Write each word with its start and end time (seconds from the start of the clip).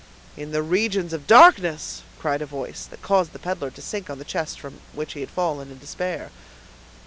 "In 0.35 0.49
the 0.51 0.63
regions 0.63 1.13
of 1.13 1.27
darkness!" 1.27 2.01
cried 2.17 2.41
a 2.41 2.47
voice 2.47 2.87
that 2.87 3.03
caused 3.03 3.33
the 3.33 3.37
peddler 3.37 3.69
to 3.69 3.83
sink 3.83 4.09
on 4.09 4.17
the 4.17 4.25
chest 4.25 4.59
from 4.59 4.81
which 4.93 5.13
he 5.13 5.19
had 5.19 5.29
risen, 5.37 5.69
in 5.71 5.77
despair. 5.77 6.31